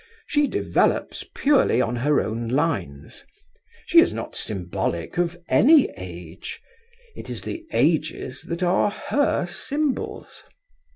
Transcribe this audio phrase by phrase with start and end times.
[0.25, 3.23] She develops purely on her own lines.
[3.85, 6.59] She is not symbolic of any age.
[7.15, 10.43] It is the ages that are her symbols.